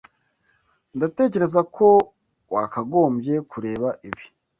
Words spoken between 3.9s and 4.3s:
ibi.